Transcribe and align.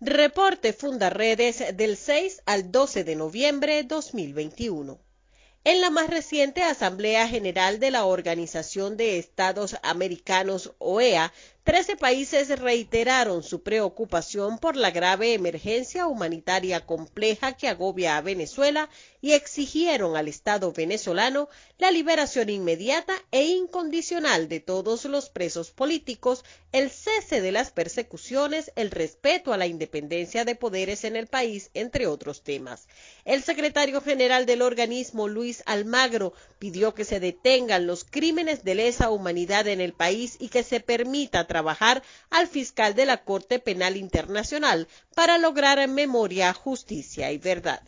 Reporte 0.00 0.72
Fundaredes 0.72 1.76
del 1.76 1.96
6 1.96 2.42
al 2.46 2.70
12 2.70 3.02
de 3.02 3.16
noviembre 3.16 3.82
2021. 3.82 4.96
En 5.64 5.80
la 5.80 5.90
más 5.90 6.08
reciente 6.08 6.62
Asamblea 6.62 7.26
General 7.26 7.80
de 7.80 7.90
la 7.90 8.04
Organización 8.04 8.96
de 8.96 9.18
Estados 9.18 9.76
Americanos, 9.82 10.72
OEA, 10.78 11.32
Trece 11.68 11.96
países 11.96 12.48
reiteraron 12.58 13.42
su 13.42 13.62
preocupación 13.62 14.58
por 14.58 14.74
la 14.74 14.90
grave 14.90 15.34
emergencia 15.34 16.06
humanitaria 16.06 16.86
compleja 16.86 17.58
que 17.58 17.68
agobia 17.68 18.16
a 18.16 18.22
Venezuela 18.22 18.88
y 19.20 19.32
exigieron 19.32 20.16
al 20.16 20.28
Estado 20.28 20.72
venezolano 20.72 21.50
la 21.76 21.90
liberación 21.90 22.48
inmediata 22.48 23.12
e 23.32 23.44
incondicional 23.44 24.48
de 24.48 24.60
todos 24.60 25.04
los 25.04 25.28
presos 25.28 25.70
políticos, 25.70 26.42
el 26.72 26.90
cese 26.90 27.42
de 27.42 27.52
las 27.52 27.70
persecuciones, 27.70 28.72
el 28.74 28.90
respeto 28.90 29.52
a 29.52 29.58
la 29.58 29.66
independencia 29.66 30.46
de 30.46 30.54
poderes 30.54 31.04
en 31.04 31.16
el 31.16 31.26
país, 31.26 31.70
entre 31.74 32.06
otros 32.06 32.42
temas. 32.42 32.88
El 33.26 33.42
secretario 33.42 34.00
general 34.00 34.46
del 34.46 34.62
organismo, 34.62 35.28
Luis 35.28 35.62
Almagro, 35.66 36.32
pidió 36.58 36.94
que 36.94 37.04
se 37.04 37.20
detengan 37.20 37.86
los 37.86 38.04
crímenes 38.04 38.64
de 38.64 38.74
lesa 38.74 39.10
humanidad 39.10 39.68
en 39.68 39.82
el 39.82 39.92
país 39.92 40.36
y 40.38 40.48
que 40.48 40.62
se 40.62 40.80
permita 40.80 41.46
al 42.30 42.48
fiscal 42.48 42.94
de 42.94 43.06
la 43.06 43.18
Corte 43.24 43.58
Penal 43.58 43.96
Internacional 43.96 44.88
para 45.14 45.38
lograr 45.38 45.86
memoria, 45.88 46.52
justicia 46.52 47.32
y 47.32 47.38
verdad. 47.38 47.82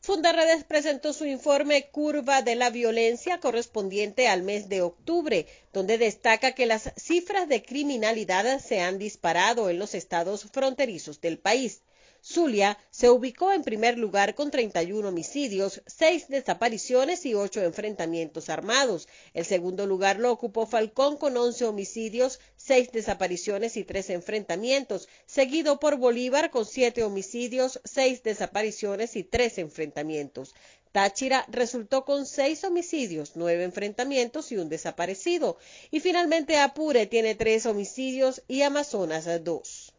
Fundaredes 0.00 0.64
presentó 0.64 1.12
su 1.12 1.26
informe 1.26 1.88
Curva 1.90 2.40
de 2.42 2.54
la 2.54 2.70
Violencia 2.70 3.40
correspondiente 3.40 4.28
al 4.28 4.42
mes 4.42 4.68
de 4.68 4.80
octubre, 4.80 5.46
donde 5.78 5.96
destaca 5.96 6.56
que 6.56 6.66
las 6.66 6.92
cifras 6.96 7.48
de 7.48 7.62
criminalidad 7.62 8.58
se 8.58 8.80
han 8.80 8.98
disparado 8.98 9.70
en 9.70 9.78
los 9.78 9.94
estados 9.94 10.42
fronterizos 10.50 11.20
del 11.20 11.38
país. 11.38 11.82
Zulia 12.20 12.76
se 12.90 13.10
ubicó 13.10 13.52
en 13.52 13.62
primer 13.62 13.96
lugar 13.96 14.34
con 14.34 14.50
31 14.50 15.08
homicidios, 15.08 15.80
6 15.86 16.26
desapariciones 16.26 17.24
y 17.26 17.34
8 17.34 17.62
enfrentamientos 17.62 18.50
armados. 18.50 19.06
El 19.34 19.44
segundo 19.44 19.86
lugar 19.86 20.18
lo 20.18 20.32
ocupó 20.32 20.66
Falcón 20.66 21.16
con 21.16 21.36
11 21.36 21.66
homicidios, 21.66 22.40
6 22.56 22.90
desapariciones 22.90 23.76
y 23.76 23.84
3 23.84 24.10
enfrentamientos, 24.10 25.08
seguido 25.26 25.78
por 25.78 25.96
Bolívar 25.96 26.50
con 26.50 26.66
7 26.66 27.04
homicidios, 27.04 27.80
6 27.84 28.24
desapariciones 28.24 29.14
y 29.14 29.22
3 29.22 29.58
enfrentamientos. 29.58 30.56
Táchira 30.92 31.44
resultó 31.48 32.04
con 32.04 32.26
6 32.26 32.64
homicidios, 32.64 33.32
9 33.34 33.64
enfrentamientos 33.64 34.52
y 34.52 34.56
un 34.56 34.68
desaparecido. 34.68 35.58
Y 35.90 36.00
finalmente 36.00 36.58
Apure 36.58 37.06
tiene 37.06 37.34
3 37.34 37.66
homicidios 37.66 38.42
y 38.48 38.62
Amazonas 38.62 39.26
2. 39.42 39.94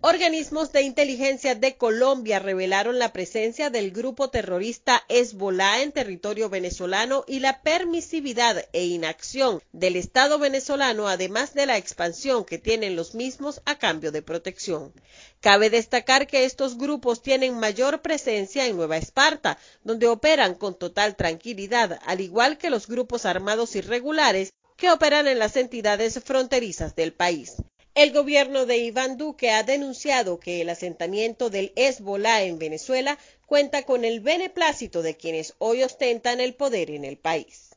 Organismos 0.00 0.70
de 0.70 0.82
inteligencia 0.82 1.56
de 1.56 1.76
Colombia 1.76 2.38
revelaron 2.38 3.00
la 3.00 3.12
presencia 3.12 3.68
del 3.68 3.90
grupo 3.90 4.30
terrorista 4.30 5.02
Hezbollah 5.08 5.82
en 5.82 5.90
territorio 5.90 6.48
venezolano 6.48 7.24
y 7.26 7.40
la 7.40 7.62
permisividad 7.62 8.64
e 8.72 8.84
inacción 8.84 9.60
del 9.72 9.96
Estado 9.96 10.38
venezolano, 10.38 11.08
además 11.08 11.52
de 11.52 11.66
la 11.66 11.78
expansión 11.78 12.44
que 12.44 12.58
tienen 12.58 12.94
los 12.94 13.16
mismos 13.16 13.60
a 13.64 13.76
cambio 13.76 14.12
de 14.12 14.22
protección. 14.22 14.92
Cabe 15.40 15.68
destacar 15.68 16.28
que 16.28 16.44
estos 16.44 16.78
grupos 16.78 17.20
tienen 17.20 17.58
mayor 17.58 18.00
presencia 18.00 18.66
en 18.66 18.76
Nueva 18.76 18.98
Esparta, 18.98 19.58
donde 19.82 20.06
operan 20.06 20.54
con 20.54 20.78
total 20.78 21.16
tranquilidad, 21.16 21.98
al 22.06 22.20
igual 22.20 22.56
que 22.56 22.70
los 22.70 22.86
grupos 22.86 23.26
armados 23.26 23.74
irregulares 23.74 24.52
que 24.76 24.92
operan 24.92 25.26
en 25.26 25.40
las 25.40 25.56
entidades 25.56 26.20
fronterizas 26.22 26.94
del 26.94 27.12
país. 27.12 27.56
El 27.94 28.12
gobierno 28.12 28.66
de 28.66 28.76
Iván 28.76 29.16
Duque 29.16 29.50
ha 29.50 29.62
denunciado 29.62 30.38
que 30.38 30.60
el 30.60 30.68
asentamiento 30.68 31.50
del 31.50 31.72
Hezbollah 31.74 32.42
en 32.42 32.58
Venezuela 32.58 33.18
cuenta 33.46 33.82
con 33.82 34.04
el 34.04 34.20
beneplácito 34.20 35.02
de 35.02 35.16
quienes 35.16 35.54
hoy 35.58 35.82
ostentan 35.82 36.40
el 36.40 36.54
poder 36.54 36.90
en 36.90 37.04
el 37.04 37.16
país. 37.16 37.70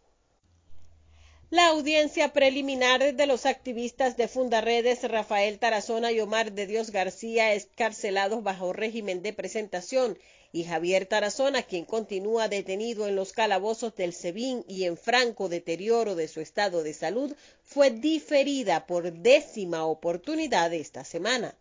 La 1.52 1.68
audiencia 1.68 2.32
preliminar 2.32 3.14
de 3.14 3.28
los 3.28 3.46
activistas 3.46 4.16
de 4.16 4.30
Fundaredes 4.30 5.04
Rafael 5.04 5.60
Tarazona 5.60 6.14
y 6.14 6.22
Omar 6.22 6.54
de 6.54 6.66
Dios 6.66 6.92
García 6.92 7.54
escarcelados 7.54 8.42
bajo 8.42 8.72
régimen 8.72 9.22
de 9.22 9.34
presentación 9.34 10.18
y 10.54 10.64
Javier 10.64 11.08
Tarazona, 11.08 11.64
quien 11.64 11.84
continúa 11.84 12.48
detenido 12.48 13.06
en 13.06 13.18
los 13.18 13.34
calabozos 13.34 13.94
del 13.98 14.14
SEBIN 14.14 14.64
y 14.66 14.86
en 14.86 14.96
franco 14.96 15.50
deterioro 15.50 16.16
de 16.16 16.30
su 16.30 16.40
estado 16.40 16.84
de 16.84 16.94
salud, 16.94 17.36
fue 17.66 17.92
diferida 17.92 18.88
por 18.88 19.12
décima 19.12 19.84
oportunidad 19.84 20.74
esta 20.74 21.04
semana. 21.04 21.54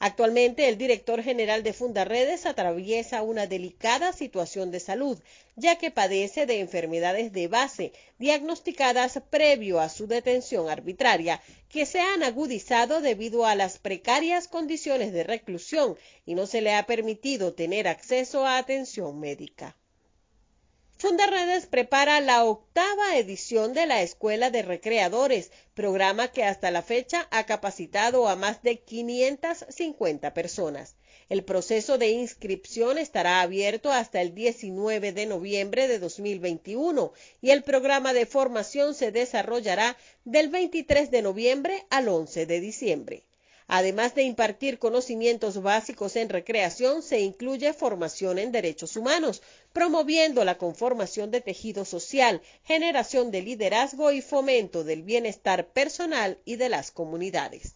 Actualmente 0.00 0.68
el 0.68 0.78
director 0.78 1.24
general 1.24 1.64
de 1.64 1.72
Fundaredes 1.72 2.46
atraviesa 2.46 3.22
una 3.22 3.48
delicada 3.48 4.12
situación 4.12 4.70
de 4.70 4.78
salud, 4.78 5.18
ya 5.56 5.76
que 5.76 5.90
padece 5.90 6.46
de 6.46 6.60
enfermedades 6.60 7.32
de 7.32 7.48
base 7.48 7.92
diagnosticadas 8.16 9.20
previo 9.28 9.80
a 9.80 9.88
su 9.88 10.06
detención 10.06 10.68
arbitraria, 10.68 11.42
que 11.68 11.84
se 11.84 11.98
han 11.98 12.22
agudizado 12.22 13.00
debido 13.00 13.44
a 13.44 13.56
las 13.56 13.78
precarias 13.78 14.46
condiciones 14.46 15.12
de 15.12 15.24
reclusión 15.24 15.96
y 16.24 16.36
no 16.36 16.46
se 16.46 16.60
le 16.60 16.74
ha 16.74 16.86
permitido 16.86 17.54
tener 17.54 17.88
acceso 17.88 18.46
a 18.46 18.58
atención 18.58 19.18
médica. 19.18 19.76
Fundaredes 21.00 21.66
prepara 21.66 22.20
la 22.20 22.44
octava 22.44 23.16
edición 23.16 23.72
de 23.72 23.86
la 23.86 24.02
Escuela 24.02 24.50
de 24.50 24.62
Recreadores, 24.62 25.52
programa 25.72 26.26
que 26.32 26.42
hasta 26.42 26.72
la 26.72 26.82
fecha 26.82 27.28
ha 27.30 27.46
capacitado 27.46 28.26
a 28.26 28.34
más 28.34 28.64
de 28.64 28.80
550 28.80 30.34
personas. 30.34 30.96
El 31.28 31.44
proceso 31.44 31.98
de 31.98 32.08
inscripción 32.08 32.98
estará 32.98 33.42
abierto 33.42 33.92
hasta 33.92 34.20
el 34.20 34.34
19 34.34 35.12
de 35.12 35.26
noviembre 35.26 35.86
de 35.86 36.00
2021 36.00 37.12
y 37.40 37.50
el 37.50 37.62
programa 37.62 38.12
de 38.12 38.26
formación 38.26 38.96
se 38.96 39.12
desarrollará 39.12 39.96
del 40.24 40.48
23 40.48 41.12
de 41.12 41.22
noviembre 41.22 41.86
al 41.90 42.08
11 42.08 42.44
de 42.46 42.58
diciembre. 42.58 43.27
Además 43.70 44.14
de 44.14 44.22
impartir 44.22 44.78
conocimientos 44.78 45.60
básicos 45.60 46.16
en 46.16 46.30
recreación, 46.30 47.02
se 47.02 47.20
incluye 47.20 47.74
formación 47.74 48.38
en 48.38 48.50
derechos 48.50 48.96
humanos, 48.96 49.42
promoviendo 49.74 50.42
la 50.46 50.56
conformación 50.56 51.30
de 51.30 51.42
tejido 51.42 51.84
social, 51.84 52.40
generación 52.64 53.30
de 53.30 53.42
liderazgo 53.42 54.10
y 54.10 54.22
fomento 54.22 54.84
del 54.84 55.02
bienestar 55.02 55.68
personal 55.68 56.38
y 56.46 56.56
de 56.56 56.70
las 56.70 56.90
comunidades. 56.90 57.74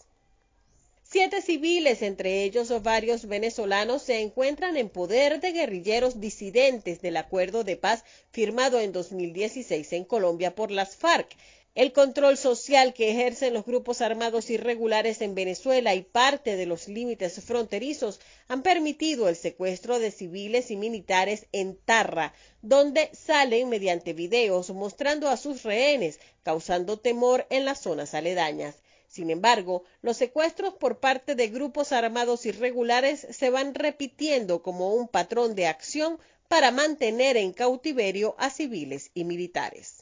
Siete 1.03 1.42
civiles, 1.42 2.00
entre 2.00 2.42
ellos 2.42 2.82
varios 2.82 3.26
venezolanos, 3.26 4.00
se 4.00 4.20
encuentran 4.20 4.78
en 4.78 4.88
poder 4.88 5.41
de 5.42 5.53
guerrilleros 5.53 6.20
disidentes 6.20 7.03
del 7.03 7.19
acuerdo 7.19 7.64
de 7.64 7.76
paz 7.76 8.03
firmado 8.30 8.80
en 8.80 8.92
2016 8.92 9.92
en 9.92 10.04
Colombia 10.04 10.54
por 10.54 10.70
las 10.70 10.97
FARC. 10.97 11.36
El 11.75 11.94
control 11.94 12.37
social 12.37 12.93
que 12.93 13.10
ejercen 13.10 13.55
los 13.55 13.65
grupos 13.65 14.03
armados 14.03 14.50
irregulares 14.50 15.22
en 15.22 15.34
Venezuela 15.34 15.94
y 15.94 16.03
parte 16.03 16.56
de 16.56 16.66
los 16.66 16.87
límites 16.87 17.43
fronterizos 17.43 18.21
han 18.47 18.62
permitido 18.62 19.27
el 19.27 19.37
secuestro 19.37 19.99
de 19.99 20.10
civiles 20.10 20.71
y 20.71 20.77
militares 20.77 21.47
en 21.50 21.78
Tarra, 21.78 22.34
donde 22.60 23.09
salen 23.15 23.71
mediante 23.71 24.12
videos 24.12 24.69
mostrando 24.69 25.31
a 25.31 25.38
sus 25.38 25.62
rehenes, 25.62 26.21
causando 26.43 26.99
temor 26.99 27.47
en 27.49 27.65
las 27.65 27.81
zonas 27.81 28.12
aledañas. 28.12 28.75
Sin 29.09 29.31
embargo, 29.31 29.84
los 30.03 30.19
secuestros 30.19 30.75
por 30.75 31.00
parte 31.00 31.34
de 31.34 31.49
grupos 31.49 31.93
armados 31.93 32.44
irregulares 32.44 33.27
se 33.31 33.49
van 33.49 33.75
repitiendo 33.75 34.62
como 34.62 34.93
un 34.93 35.09
patrón 35.09 35.54
de 35.54 35.69
acción 35.69 36.19
para 36.49 36.71
mantener 36.71 37.39
en 37.39 37.54
cautiverio 37.54 38.34
a 38.37 38.50
civiles 38.50 39.10
y 39.15 39.25
militares. 39.25 40.02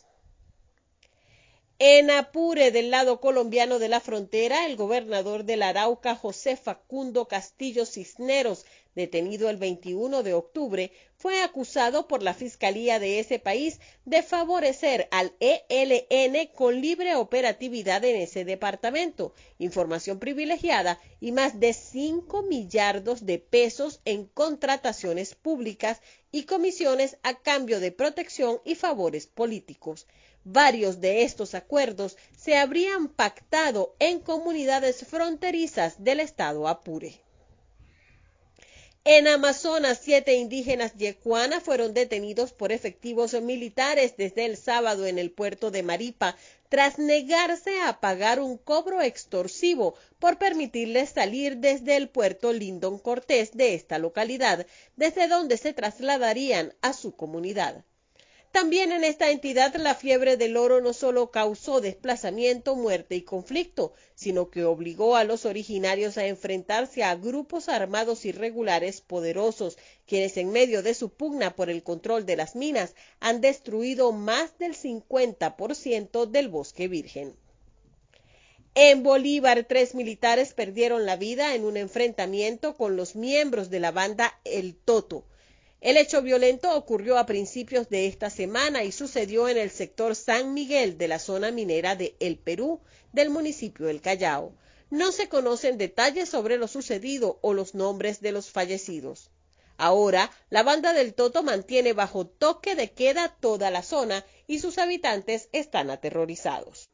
En 1.83 2.11
Apure, 2.11 2.73
del 2.73 2.91
lado 2.91 3.23
colombiano 3.23 3.79
de 3.79 3.89
la 3.89 4.01
frontera, 4.01 4.67
el 4.67 4.77
gobernador 4.77 5.45
del 5.45 5.63
Arauca, 5.63 6.15
José 6.15 6.59
Facundo 6.59 7.27
Castillo 7.27 7.87
Cisneros, 7.87 8.67
detenido 8.95 9.49
el 9.49 9.57
21 9.57 10.23
de 10.23 10.35
octubre, 10.35 10.93
fue 11.17 11.41
acusado 11.41 12.07
por 12.07 12.23
la 12.23 12.35
Fiscalía 12.35 12.99
de 12.99 13.19
ese 13.19 13.39
país 13.39 13.81
de 14.05 14.23
favorecer 14.23 15.09
al 15.11 15.33
ELN 15.41 16.51
con 16.55 16.83
libre 16.83 17.15
operatividad 17.15 18.05
en 18.05 18.17
ese 18.17 18.45
departamento, 18.45 19.33
información 19.59 20.19
privilegiada 20.19 21.01
y 21.19 21.33
más 21.33 21.61
de 21.61 21.73
5 21.73 22.43
millardos 22.43 23.25
de 23.25 23.39
pesos 23.39 24.03
en 24.05 24.27
contrataciones 24.27 25.35
públicas 25.35 26.03
y 26.31 26.43
comisiones 26.43 27.17
a 27.23 27.39
cambio 27.39 27.81
de 27.81 27.91
protección 27.91 28.61
y 28.67 28.75
favores 28.75 29.27
políticos. 29.27 30.07
Varios 30.45 31.01
de 31.01 31.23
estos 31.23 31.55
acuerdos 31.55 32.17
se 32.37 32.57
habrían 32.57 33.09
pactado 33.09 33.95
en 33.99 34.21
comunidades 34.21 35.05
fronterizas 35.07 36.03
del 36.03 36.21
estado 36.21 36.67
Apure. 36.67 37.21
En 39.05 39.29
Amazonas, 39.29 39.99
siete 40.03 40.35
indígenas 40.35 40.95
yecuana 40.95 41.61
fueron 41.61 41.95
detenidos 41.95 42.53
por 42.53 42.71
efectivos 42.71 43.33
militares 43.41 44.15
desde 44.19 44.45
el 44.45 44.59
sábado 44.59 45.07
en 45.07 45.19
el 45.19 45.31
puerto 45.31 45.71
de 45.71 45.83
Maripa 45.83 46.37
tras 46.69 46.99
negarse 46.99 47.81
a 47.81 47.99
pagar 47.99 48.41
un 48.41 48.59
cobro 48.59 49.01
extorsivo 49.01 49.95
por 50.19 50.39
permitirles 50.39 51.11
salir 51.11 51.57
desde 51.57 51.97
el 51.97 52.11
puerto 52.11 52.53
Lindon 52.53 52.99
Cortés 52.99 53.53
de 53.53 53.75
esta 53.75 53.99
localidad, 53.99 54.67
desde 54.97 55.29
donde 55.29 55.57
se 55.57 55.73
trasladarían 55.73 56.75
a 56.83 56.93
su 56.93 57.13
comunidad. 57.13 57.85
También 58.53 58.91
en 58.91 59.05
esta 59.05 59.31
entidad 59.31 59.77
la 59.77 59.95
fiebre 59.95 60.37
del 60.37 60.57
oro 60.57 60.81
no 60.81 60.93
solo 60.93 61.31
causó 61.31 61.81
desplazamiento, 61.81 62.75
muerte 62.75 63.15
y 63.15 63.23
conflicto, 63.23 63.93
sino 64.17 64.51
que 64.51 64.65
obligó 64.65 65.15
a 65.15 65.23
los 65.23 65.45
originarios 65.45 66.19
a 66.19 66.27
enfrentarse 66.27 67.05
a 67.05 67.15
grupos 67.15 67.69
armados 67.69 68.25
irregulares 68.25 69.03
poderosos, 69.03 69.79
quienes 70.05 70.37
en 70.37 70.51
medio 70.51 70.83
de 70.83 70.95
su 70.95 71.11
pugna 71.11 71.55
por 71.55 71.71
el 71.71 71.85
control 71.85 72.27
de 72.27 72.35
las 72.35 72.57
minas 72.57 72.97
han 73.21 73.41
destruido 73.41 74.11
más 74.11 74.59
del 74.59 74.75
50% 74.75 76.27
del 76.27 76.49
bosque 76.49 76.89
virgen. 76.89 77.37
En 78.75 79.05
Bolívar, 79.05 79.65
tres 79.69 79.95
militares 79.95 80.55
perdieron 80.55 81.07
la 81.07 81.17
vida 81.17 81.55
en 81.55 81.65
un 81.65 81.77
enfrentamiento 81.77 82.75
con 82.77 82.97
los 82.97 83.15
miembros 83.15 83.71
de 83.71 83.79
la 83.79 83.93
banda 83.93 84.41
El 84.45 84.75
Toto, 84.75 85.25
el 85.81 85.97
hecho 85.97 86.21
violento 86.21 86.75
ocurrió 86.77 87.17
a 87.17 87.25
principios 87.25 87.89
de 87.89 88.07
esta 88.07 88.29
semana 88.29 88.85
y 88.85 88.93
sucedió 88.93 89.49
en 89.49 89.57
el 89.57 89.71
sector 89.71 90.15
San 90.15 90.53
Miguel 90.53 90.99
de 90.99 91.09
la 91.09 91.19
zona 91.19 91.51
minera 91.51 91.97
de 91.97 92.17
El 92.21 92.39
Perú 92.39 92.81
del 93.13 93.31
municipio 93.31 93.87
del 93.87 94.03
Callao. 94.03 94.53
No 94.91 95.11
se 95.11 95.29
conocen 95.29 95.79
detalles 95.79 96.29
sobre 96.29 96.59
lo 96.59 96.69
sucedido 96.69 97.39
o 97.41 97.55
los 97.55 97.75
nombres 97.75 98.21
de 98.21 98.33
los 98.33 98.51
fallecidos. 98.51 99.31
Ahora, 99.79 100.31
la 100.51 100.63
banda 100.63 100.93
del 100.93 101.15
Toto 101.15 101.43
mantiene 101.43 101.95
bajo 101.95 102.27
toque 102.27 102.75
de 102.75 102.91
queda 102.93 103.35
toda 103.41 103.71
la 103.71 103.83
zona 103.83 104.27
y 104.47 104.59
sus 104.59 104.77
habitantes 104.77 105.49
están 105.53 105.89
aterrorizados. 105.89 106.91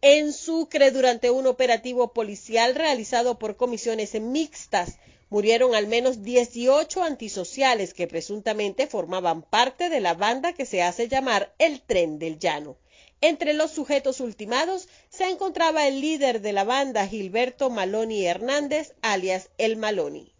En 0.00 0.32
Sucre, 0.32 0.90
durante 0.90 1.30
un 1.30 1.46
operativo 1.46 2.14
policial 2.14 2.74
realizado 2.74 3.38
por 3.38 3.56
comisiones 3.56 4.18
mixtas, 4.18 4.98
murieron 5.32 5.74
al 5.74 5.86
menos 5.86 6.22
18 6.22 7.02
antisociales 7.02 7.94
que 7.94 8.06
presuntamente 8.06 8.86
formaban 8.86 9.40
parte 9.40 9.88
de 9.88 9.98
la 9.98 10.12
banda 10.12 10.52
que 10.52 10.66
se 10.66 10.82
hace 10.82 11.08
llamar 11.08 11.54
el 11.56 11.80
Tren 11.80 12.18
del 12.18 12.38
Llano. 12.38 12.76
Entre 13.22 13.54
los 13.54 13.70
sujetos 13.70 14.20
ultimados 14.20 14.90
se 15.08 15.30
encontraba 15.30 15.88
el 15.88 16.02
líder 16.02 16.42
de 16.42 16.52
la 16.52 16.64
banda, 16.64 17.06
Gilberto 17.06 17.70
Maloni 17.70 18.26
Hernández, 18.26 18.92
alias 19.00 19.48
El 19.56 19.78
Maloni. 19.78 20.34